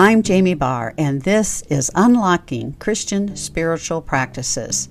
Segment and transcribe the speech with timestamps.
[0.00, 4.88] I'm Jamie Barr, and this is Unlocking Christian Spiritual Practices.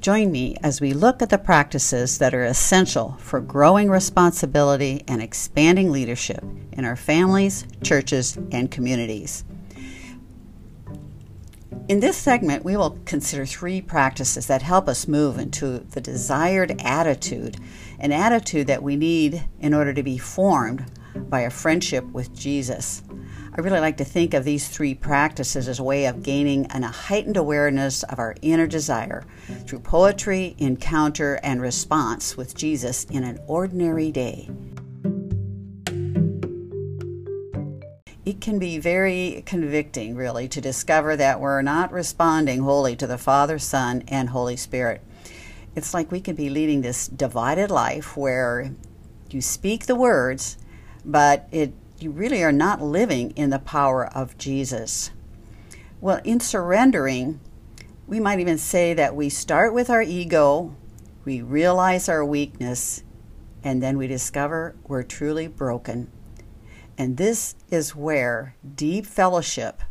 [0.00, 5.20] Join me as we look at the practices that are essential for growing responsibility and
[5.20, 9.44] expanding leadership in our families, churches, and communities.
[11.88, 16.80] In this segment, we will consider three practices that help us move into the desired
[16.84, 17.56] attitude,
[17.98, 20.84] an attitude that we need in order to be formed
[21.28, 23.02] by a friendship with Jesus.
[23.54, 26.84] I really like to think of these three practices as a way of gaining an,
[26.84, 29.24] a heightened awareness of our inner desire
[29.66, 34.48] through poetry, encounter, and response with Jesus in an ordinary day.
[38.24, 43.18] It can be very convicting, really, to discover that we're not responding wholly to the
[43.18, 45.02] Father, Son, and Holy Spirit.
[45.76, 48.72] It's like we could be leading this divided life where
[49.28, 50.56] you speak the words,
[51.04, 55.10] but it you really are not living in the power of Jesus.
[56.00, 57.40] Well, in surrendering,
[58.06, 60.74] we might even say that we start with our ego,
[61.24, 63.04] we realize our weakness,
[63.62, 66.10] and then we discover we're truly broken.
[66.98, 69.82] And this is where deep fellowship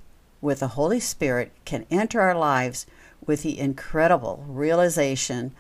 [0.42, 2.86] with the Holy Spirit can enter our lives
[3.26, 5.56] with the incredible realization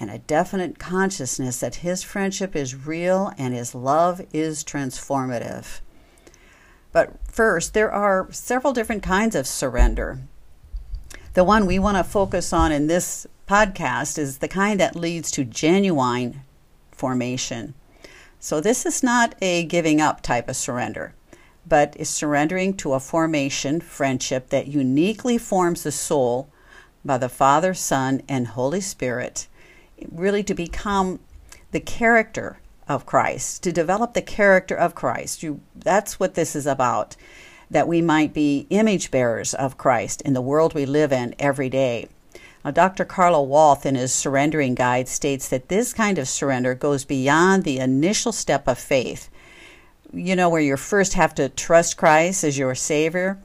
[0.00, 5.80] and a definite consciousness that His friendship is real and His love is transformative.
[6.92, 10.20] But first, there are several different kinds of surrender.
[11.34, 15.30] The one we want to focus on in this podcast is the kind that leads
[15.32, 16.42] to genuine
[16.90, 17.74] formation.
[18.40, 21.14] So, this is not a giving up type of surrender,
[21.66, 26.48] but is surrendering to a formation, friendship that uniquely forms the soul
[27.04, 29.48] by the Father, Son, and Holy Spirit
[30.10, 31.20] really to become
[31.70, 35.42] the character of Christ, to develop the character of Christ.
[35.42, 37.16] You, that's what this is about,
[37.70, 41.68] that we might be image bearers of Christ in the world we live in every
[41.68, 42.08] day.
[42.64, 43.04] Now, Dr.
[43.04, 47.78] Carlo Wolf, in his surrendering guide, states that this kind of surrender goes beyond the
[47.78, 49.30] initial step of faith.
[50.12, 53.38] You know, where you first have to trust Christ as your Savior.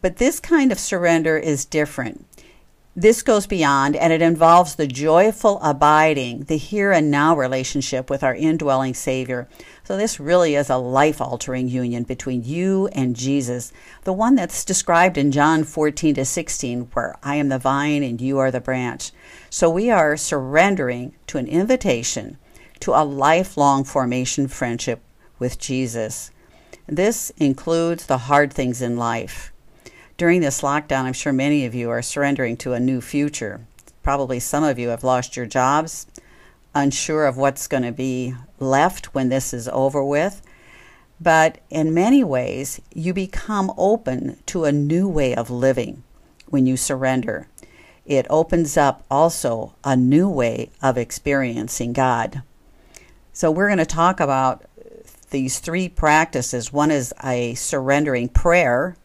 [0.00, 2.24] But this kind of surrender is different.
[2.98, 8.24] This goes beyond and it involves the joyful abiding, the here and now relationship with
[8.24, 9.48] our indwelling Savior.
[9.84, 13.72] So, this really is a life altering union between you and Jesus,
[14.02, 18.20] the one that's described in John 14 to 16, where I am the vine and
[18.20, 19.12] you are the branch.
[19.48, 22.36] So, we are surrendering to an invitation
[22.80, 25.02] to a lifelong formation friendship
[25.38, 26.32] with Jesus.
[26.88, 29.52] This includes the hard things in life
[30.18, 33.60] during this lockdown, I'm sure many of you are surrendering to a new future.
[34.02, 36.08] Probably some of you have lost your jobs,
[36.74, 40.42] unsure of what's going to be left when this is over with.
[41.20, 46.02] But in many ways, you become open to a new way of living
[46.48, 47.46] when you surrender.
[48.04, 52.42] It opens up also a new way of experiencing God.
[53.32, 54.64] So, we're going to talk about
[55.30, 56.72] these three practices.
[56.72, 58.96] One is a surrendering prayer,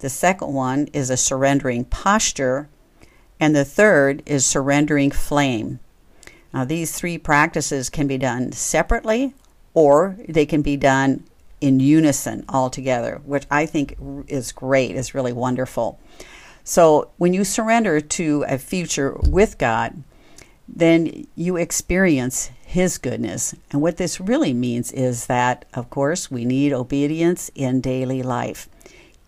[0.00, 2.68] the second one is a surrendering posture.
[3.38, 5.80] And the third is surrendering flame.
[6.52, 9.34] Now, these three practices can be done separately
[9.72, 11.24] or they can be done
[11.60, 13.96] in unison altogether, which I think
[14.26, 15.98] is great, is really wonderful.
[16.64, 20.02] So, when you surrender to a future with God,
[20.68, 23.54] then you experience His goodness.
[23.70, 28.68] And what this really means is that, of course, we need obedience in daily life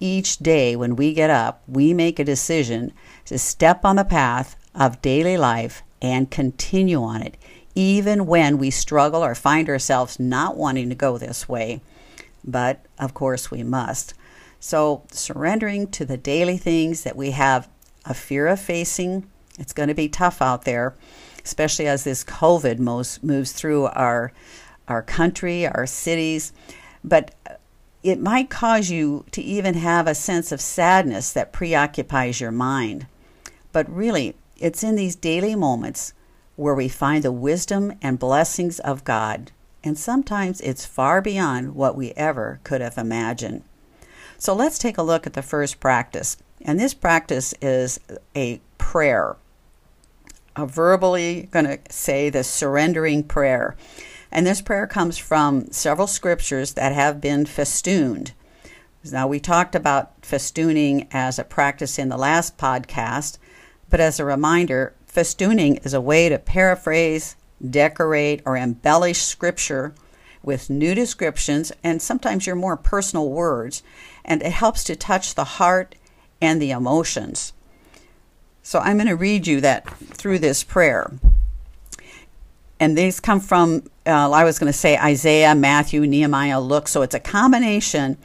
[0.03, 2.93] each day when we get up, we make a decision
[3.25, 7.37] to step on the path of daily life and continue on it,
[7.77, 11.81] even when we struggle or find ourselves not wanting to go this way.
[12.45, 14.15] But of course, we must.
[14.59, 17.69] So, surrendering to the daily things that we have
[18.05, 20.97] a fear of facing, it's going to be tough out there,
[21.45, 24.33] especially as this COVID most moves through our
[24.89, 26.53] our country, our cities.
[27.05, 27.35] But
[28.03, 33.07] it might cause you to even have a sense of sadness that preoccupies your mind.
[33.73, 36.13] But really, it's in these daily moments
[36.57, 39.53] where we find the wisdom and blessings of God,
[39.83, 43.63] and sometimes it's far beyond what we ever could have imagined.
[44.39, 46.37] So let's take a look at the first practice.
[46.61, 47.99] And this practice is
[48.37, 49.37] a prayer.
[50.55, 53.77] I'm verbally going to say the surrendering prayer.
[54.33, 58.33] And this prayer comes from several scriptures that have been festooned.
[59.11, 63.37] Now, we talked about festooning as a practice in the last podcast,
[63.91, 67.37] but as a reminder, festooning is a way to paraphrase,
[67.69, 69.95] decorate, or embellish scripture
[70.43, 73.83] with new descriptions and sometimes your more personal words,
[74.25, 75.95] and it helps to touch the heart
[76.41, 77.53] and the emotions.
[78.63, 81.13] So I'm going to read you that through this prayer.
[82.81, 86.89] And these come from, uh, I was going to say Isaiah, Matthew, Nehemiah, Luke.
[86.89, 88.19] So it's a combination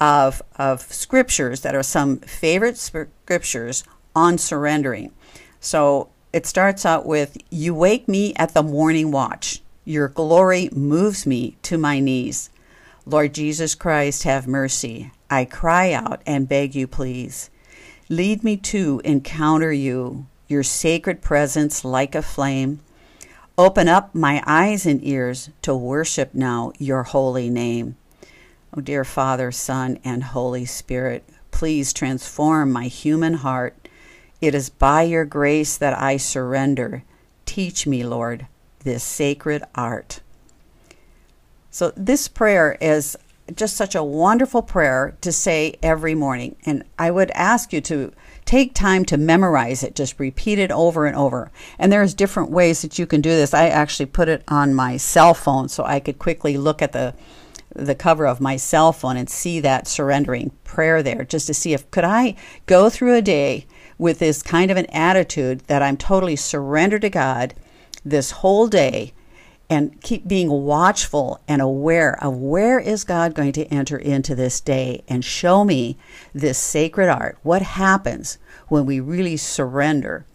[0.00, 3.84] of, of scriptures that are some favorite scriptures
[4.14, 5.12] on surrendering.
[5.60, 9.62] So it starts out with You wake me at the morning watch.
[9.84, 12.50] Your glory moves me to my knees.
[13.06, 15.12] Lord Jesus Christ, have mercy.
[15.28, 17.50] I cry out and beg you, please.
[18.08, 22.80] Lead me to encounter you, your sacred presence like a flame.
[23.56, 27.94] Open up my eyes and ears to worship now your holy name.
[28.76, 31.22] Oh, dear Father, Son, and Holy Spirit,
[31.52, 33.88] please transform my human heart.
[34.40, 37.04] It is by your grace that I surrender.
[37.46, 38.48] Teach me, Lord,
[38.80, 40.20] this sacred art.
[41.70, 43.16] So, this prayer is
[43.54, 46.56] just such a wonderful prayer to say every morning.
[46.66, 48.12] And I would ask you to
[48.44, 51.50] take time to memorize it, just repeat it over and over.
[51.78, 53.54] And there's different ways that you can do this.
[53.54, 57.14] I actually put it on my cell phone so I could quickly look at the
[57.74, 61.72] the cover of my cell phone and see that surrendering prayer there just to see
[61.72, 62.36] if could I
[62.66, 63.66] go through a day
[63.98, 67.52] with this kind of an attitude that I'm totally surrendered to God
[68.04, 69.12] this whole day
[69.70, 74.60] and keep being watchful and aware of where is God going to enter into this
[74.60, 75.96] day and show me
[76.34, 77.38] this sacred art.
[77.42, 78.38] What happens
[78.68, 80.26] when we really surrender?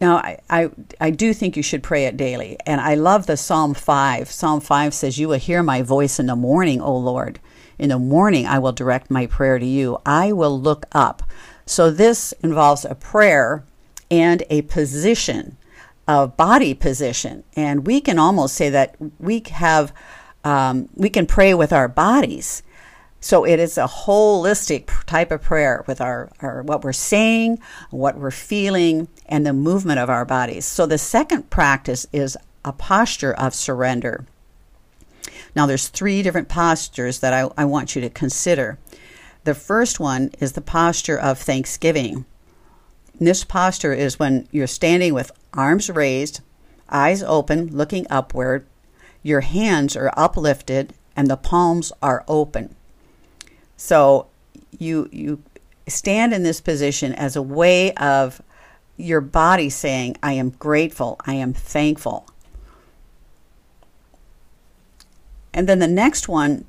[0.00, 0.70] Now, I, I,
[1.00, 2.56] I do think you should pray it daily.
[2.66, 4.30] And I love the Psalm 5.
[4.30, 7.38] Psalm 5 says, You will hear my voice in the morning, O Lord.
[7.78, 9.98] In the morning, I will direct my prayer to you.
[10.04, 11.22] I will look up.
[11.66, 13.64] So, this involves a prayer
[14.10, 15.56] and a position
[16.26, 17.44] body position.
[17.56, 19.92] And we can almost say that we have,
[20.44, 22.62] um, we can pray with our bodies.
[23.20, 27.60] So it is a holistic type of prayer with our, our what we're saying,
[27.90, 30.64] what we're feeling, and the movement of our bodies.
[30.64, 34.26] So the second practice is a posture of surrender.
[35.54, 38.78] Now there's three different postures that I, I want you to consider.
[39.44, 42.24] The first one is the posture of thanksgiving.
[43.24, 46.40] This posture is when you're standing with arms raised,
[46.88, 48.66] eyes open, looking upward.
[49.22, 52.74] Your hands are uplifted and the palms are open.
[53.76, 54.28] So
[54.78, 55.42] you you
[55.86, 58.40] stand in this position as a way of
[58.96, 62.26] your body saying, I am grateful, I am thankful.
[65.54, 66.64] And then the next one,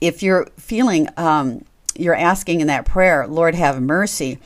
[0.00, 1.64] if you're feeling, um,
[1.96, 4.38] you're asking in that prayer, Lord, have mercy,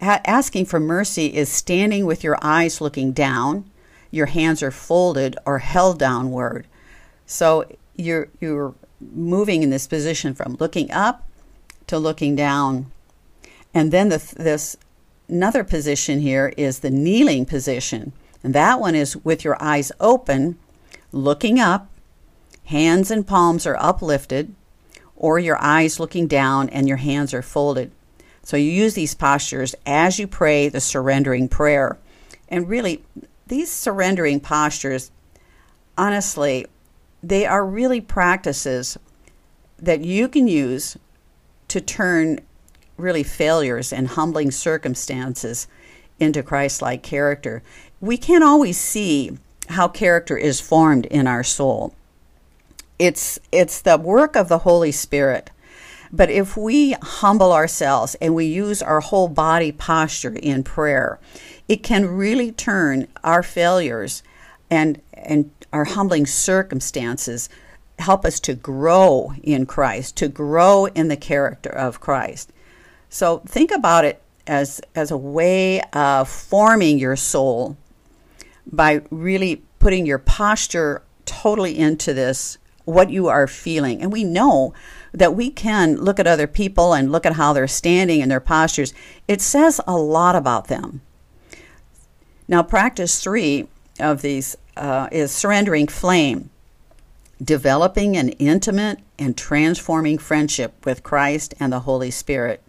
[0.00, 3.70] asking for mercy is standing with your eyes looking down,
[4.10, 6.66] your hands are folded or held downward.
[7.26, 7.64] So
[7.94, 11.28] you're you're moving in this position from looking up
[11.86, 12.90] to looking down.
[13.74, 14.76] And then the, this
[15.28, 18.12] another position here is the kneeling position.
[18.42, 20.58] And that one is with your eyes open,
[21.12, 21.88] looking up,
[22.66, 24.54] hands and palms are uplifted,
[25.16, 27.90] or your eyes looking down and your hands are folded.
[28.46, 31.98] So you use these postures as you pray the surrendering prayer.
[32.48, 33.02] And really,
[33.48, 35.10] these surrendering postures,
[35.98, 36.64] honestly,
[37.24, 38.96] they are really practices
[39.80, 40.96] that you can use
[41.66, 42.38] to turn
[42.96, 45.66] really failures and humbling circumstances
[46.20, 47.64] into Christ like character.
[48.00, 49.36] We can't always see
[49.70, 51.96] how character is formed in our soul.
[52.96, 55.50] It's, it's the work of the Holy Spirit
[56.12, 61.18] but if we humble ourselves and we use our whole body posture in prayer,
[61.68, 64.22] it can really turn our failures
[64.70, 67.48] and and our humbling circumstances
[67.98, 72.52] help us to grow in Christ, to grow in the character of Christ.
[73.08, 77.76] So think about it as as a way of forming your soul
[78.70, 84.00] by really putting your posture totally into this what you are feeling.
[84.00, 84.72] And we know
[85.12, 88.40] that we can look at other people and look at how they're standing and their
[88.40, 88.94] postures.
[89.28, 91.02] It says a lot about them.
[92.48, 96.50] Now, practice three of these uh, is surrendering flame,
[97.42, 102.62] developing an intimate and transforming friendship with Christ and the Holy Spirit.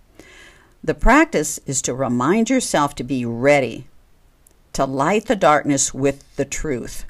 [0.84, 3.88] The practice is to remind yourself to be ready
[4.74, 7.06] to light the darkness with the truth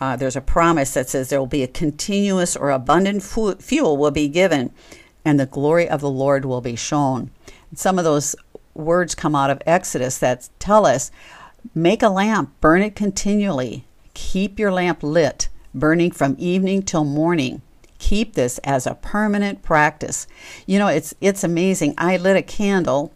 [0.00, 3.96] uh, there's a promise that says there will be a continuous or abundant fu- fuel
[3.96, 4.72] will be given
[5.24, 7.30] and the glory of the Lord will be shown.
[7.70, 8.36] And some of those
[8.74, 11.10] words come out of Exodus that tell us
[11.74, 17.62] make a lamp, burn it continually, keep your lamp lit burning from evening till morning.
[17.98, 20.26] Keep this as a permanent practice.
[20.66, 21.94] You know, it's it's amazing.
[21.96, 23.12] I lit a candle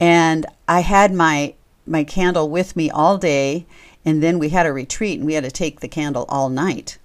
[0.00, 1.54] and I had my
[1.86, 3.66] my candle with me all day
[4.04, 6.98] and then we had a retreat and we had to take the candle all night.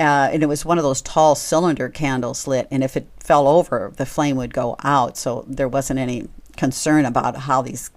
[0.00, 3.48] Uh, and it was one of those tall cylinder candles lit, and if it fell
[3.48, 5.16] over, the flame would go out.
[5.16, 7.90] So there wasn't any concern about how these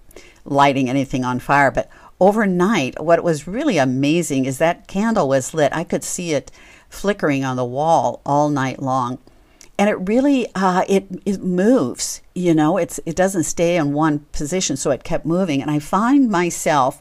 [0.44, 1.70] lighting anything on fire.
[1.70, 1.88] But
[2.20, 5.74] overnight, what was really amazing is that candle was lit.
[5.74, 6.50] I could see it
[6.88, 9.18] flickering on the wall all night long,
[9.78, 12.20] and it really uh, it it moves.
[12.34, 15.62] You know, it's it doesn't stay in one position, so it kept moving.
[15.62, 17.00] And I find myself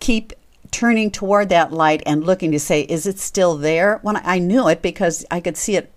[0.00, 0.32] keep
[0.70, 3.98] turning toward that light and looking to say, is it still there?
[4.02, 5.92] When I knew it because I could see it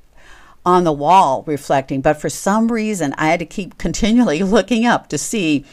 [0.65, 5.07] on the wall reflecting, but for some reason I had to keep continually looking up
[5.09, 5.65] to see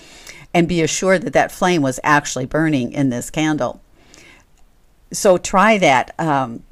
[0.55, 3.83] and be assured that that flame was actually burning in this candle.
[5.13, 6.63] So try that um,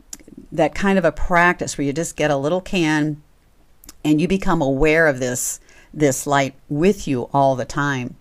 [0.52, 3.23] that kind of a practice where you just get a little can
[4.04, 5.61] and you become aware of this
[5.92, 8.16] this light with you all the time.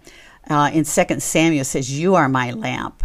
[0.50, 3.04] Uh, in Second Samuel says, "You are my lamp."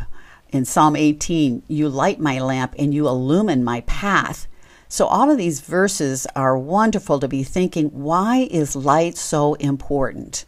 [0.53, 4.47] In Psalm 18, you light my lamp and you illumine my path.
[4.89, 10.45] So, all of these verses are wonderful to be thinking why is light so important?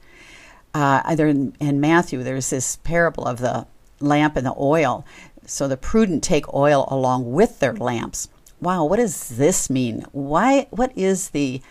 [0.75, 3.67] Uh, either in, in Matthew, there's this parable of the
[4.01, 5.05] lamp and the oil.
[5.47, 8.29] So, the prudent take oil along with their lamps.
[8.61, 10.05] Wow, what does this mean?
[10.11, 10.67] Why?
[10.71, 11.63] What is the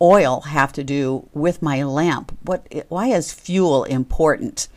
[0.00, 2.36] oil have to do with my lamp?
[2.42, 2.72] What?
[2.88, 4.68] Why is fuel important?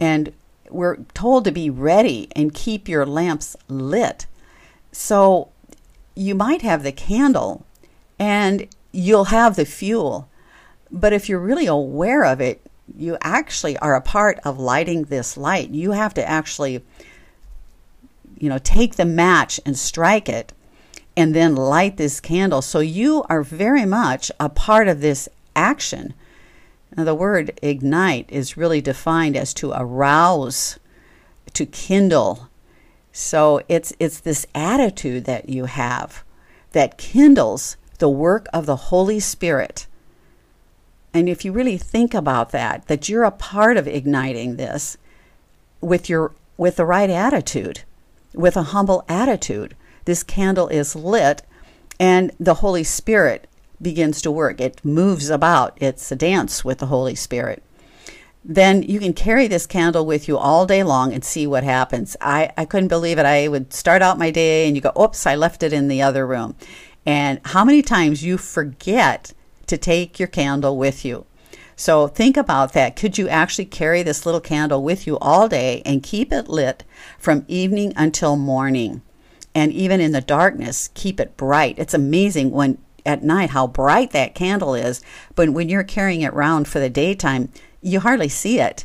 [0.00, 0.32] And
[0.70, 4.26] we're told to be ready and keep your lamps lit.
[4.92, 5.50] So
[6.14, 7.64] you might have the candle
[8.18, 10.28] and you'll have the fuel.
[10.90, 12.60] But if you're really aware of it,
[12.96, 15.70] you actually are a part of lighting this light.
[15.70, 16.82] You have to actually,
[18.38, 20.52] you know, take the match and strike it
[21.16, 22.62] and then light this candle.
[22.62, 26.14] So you are very much a part of this action.
[26.96, 30.78] Now, the word ignite is really defined as to arouse,
[31.52, 32.48] to kindle.
[33.12, 36.24] So it's it's this attitude that you have
[36.72, 39.86] that kindles the work of the Holy Spirit.
[41.12, 44.96] And if you really think about that, that you're a part of igniting this
[45.80, 47.82] with your with the right attitude,
[48.34, 49.74] with a humble attitude.
[50.04, 51.42] This candle is lit
[51.98, 53.46] and the Holy Spirit
[53.80, 54.60] begins to work.
[54.60, 55.76] It moves about.
[55.80, 57.62] It's a dance with the Holy Spirit.
[58.44, 62.16] Then you can carry this candle with you all day long and see what happens.
[62.20, 63.26] I, I couldn't believe it.
[63.26, 66.00] I would start out my day and you go, oops, I left it in the
[66.00, 66.56] other room.
[67.04, 69.34] And how many times you forget
[69.66, 71.26] to take your candle with you?
[71.76, 72.96] So think about that.
[72.96, 76.84] Could you actually carry this little candle with you all day and keep it lit
[77.18, 79.02] from evening until morning?
[79.54, 81.78] And even in the darkness, keep it bright.
[81.78, 85.00] It's amazing when at night how bright that candle is,
[85.34, 88.84] but when you're carrying it around for the daytime, you hardly see it.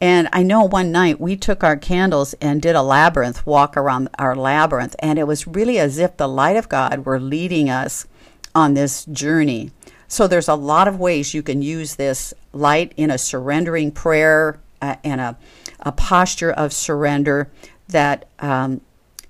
[0.00, 4.08] And I know one night we took our candles and did a labyrinth walk around
[4.18, 8.06] our labyrinth, and it was really as if the light of God were leading us
[8.54, 9.72] on this journey.
[10.06, 14.60] So there's a lot of ways you can use this light in a surrendering prayer
[14.80, 15.36] uh, and a,
[15.80, 17.50] a posture of surrender
[17.88, 18.80] that um,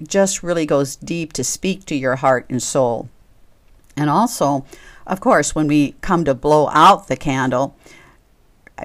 [0.06, 3.08] just really goes deep to speak to your heart and soul.
[3.98, 4.64] And also,
[5.08, 7.76] of course, when we come to blow out the candle,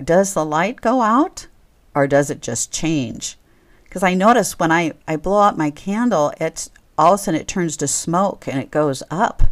[0.04, 1.48] does the light go out
[1.94, 3.38] or does it just change?
[3.84, 7.40] Because I notice when I, I blow out my candle, it's all of a sudden
[7.40, 9.44] it turns to smoke and it goes up.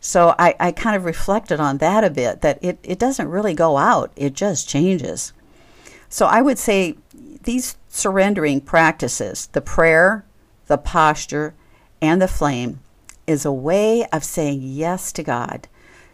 [0.00, 3.52] So I, I kind of reflected on that a bit, that it, it doesn't really
[3.52, 5.34] go out, it just changes.
[6.08, 6.96] So I would say
[7.42, 10.24] these surrendering practices, the prayer,
[10.66, 11.52] the posture,
[12.00, 12.80] and the flame,
[13.28, 15.68] is a way of saying yes to God,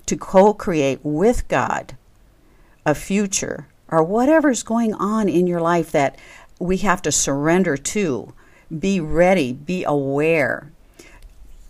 [0.06, 1.97] to co create with God
[2.85, 6.18] a future or whatever's going on in your life that
[6.59, 8.35] we have to surrender to.
[8.76, 10.71] Be ready, be aware.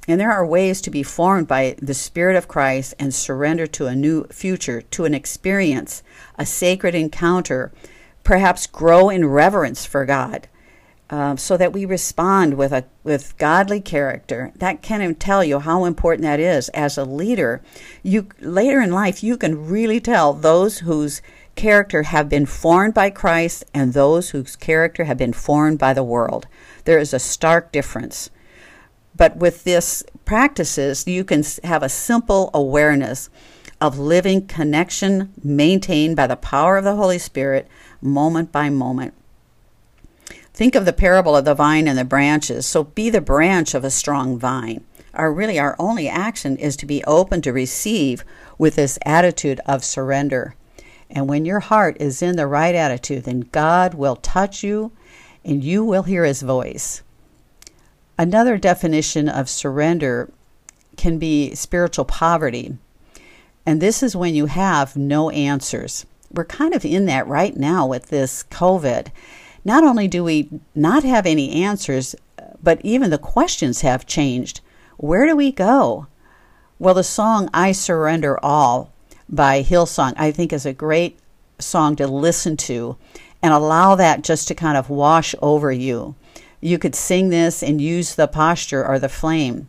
[0.09, 3.87] And there are ways to be formed by the Spirit of Christ and surrender to
[3.87, 6.03] a new future, to an experience,
[6.39, 7.73] a sacred encounter,
[8.23, 10.49] perhaps grow in reverence for God
[11.11, 14.53] um, so that we respond with a with godly character.
[14.57, 17.63] That can tell you how important that is as a leader.
[18.03, 21.21] You later in life you can really tell those whose
[21.55, 26.03] character have been formed by Christ and those whose character have been formed by the
[26.03, 26.47] world.
[26.85, 28.31] There is a stark difference.
[29.17, 33.31] But with this practices, you can have a simple awareness
[33.81, 37.69] of living connection maintained by the power of the Holy Spirit
[38.01, 39.15] moment by moment.
[40.55, 42.65] Think of the parable of the vine and the branches.
[42.65, 44.85] So be the branch of a strong vine.
[45.13, 48.25] Our really our only action is to be open to receive
[48.57, 50.55] with this attitude of surrender.
[51.11, 54.93] And when your heart is in the right attitude, then God will touch you
[55.45, 57.03] and you will hear his voice.
[58.17, 60.31] Another definition of surrender
[60.97, 62.79] can be spiritual poverty.
[63.67, 66.07] And this is when you have no answers.
[66.33, 69.09] We're kind of in that right now with this COVID.
[69.65, 72.15] Not only do we not have any answers,
[72.63, 74.61] but even the questions have changed.
[74.97, 76.07] Where do we go?
[76.79, 78.93] Well, the song I Surrender All
[79.29, 81.19] by Hillsong, I think, is a great
[81.59, 82.97] song to listen to
[83.43, 86.15] and allow that just to kind of wash over you.
[86.61, 89.69] You could sing this and use the posture or the flame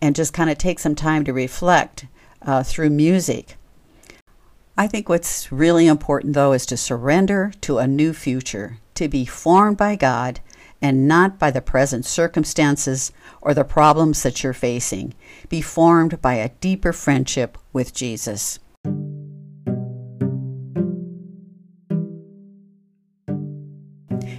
[0.00, 2.06] and just kind of take some time to reflect
[2.42, 3.56] uh, through music.
[4.76, 9.24] I think what's really important, though, is to surrender to a new future, to be
[9.24, 10.40] formed by God
[10.80, 15.14] and not by the present circumstances or the problems that you're facing.
[15.48, 18.58] Be formed by a deeper friendship with Jesus.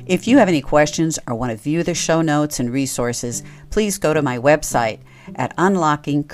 [0.05, 3.97] If you have any questions or want to view the show notes and resources, please
[3.97, 4.99] go to my website
[5.35, 6.25] at Unlocking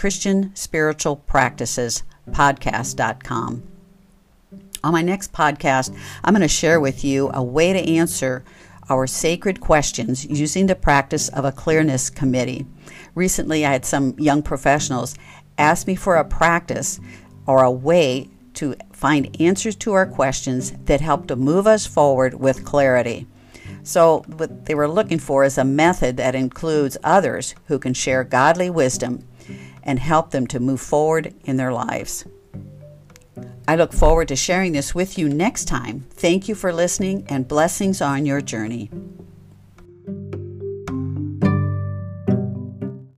[4.82, 5.94] On my next podcast,
[6.24, 8.46] I'm going to share with you a way to answer
[8.90, 12.66] our sacred questions using the practice of a clearness committee.
[13.14, 15.16] Recently, I had some young professionals
[15.58, 17.00] ask me for a practice
[17.46, 22.36] or a way to find answers to our questions that help to move us forward
[22.36, 23.28] with clarity.
[23.84, 28.24] So, what they were looking for is a method that includes others who can share
[28.24, 29.28] godly wisdom
[29.84, 32.26] and help them to move forward in their lives.
[33.68, 36.06] I look forward to sharing this with you next time.
[36.12, 38.90] Thank you for listening and blessings on your journey.